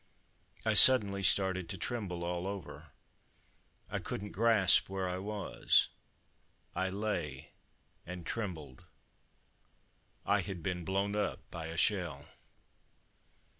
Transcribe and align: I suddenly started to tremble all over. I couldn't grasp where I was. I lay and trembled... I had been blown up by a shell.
I 0.65 0.73
suddenly 0.73 1.21
started 1.21 1.69
to 1.69 1.77
tremble 1.77 2.23
all 2.23 2.47
over. 2.47 2.87
I 3.87 3.99
couldn't 3.99 4.31
grasp 4.31 4.89
where 4.89 5.07
I 5.07 5.19
was. 5.19 5.89
I 6.73 6.89
lay 6.89 7.51
and 8.03 8.25
trembled... 8.25 8.85
I 10.25 10.41
had 10.41 10.63
been 10.63 10.83
blown 10.85 11.15
up 11.15 11.41
by 11.51 11.67
a 11.67 11.77
shell. 11.77 12.27